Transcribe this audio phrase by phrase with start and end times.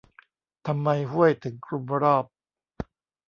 [0.67, 2.25] ทำไมห้วยถึงคลุมรอบ?